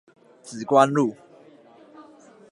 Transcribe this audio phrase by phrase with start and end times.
[0.43, 1.15] 梓官路